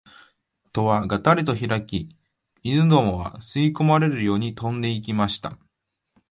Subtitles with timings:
[0.73, 2.09] 戸はがたりとひらき、
[2.63, 5.59] 犬どもは吸い込まれるように飛んで行きました